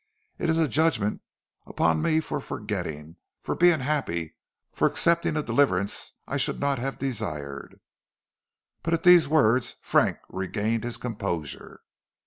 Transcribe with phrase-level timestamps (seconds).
[0.39, 1.21] "It is a judgment
[1.67, 4.35] upon me for forgetting; for being happy;
[4.73, 7.79] for accepting a deliverance I should not have desired."
[8.81, 11.81] But at these words Frank regained his composure.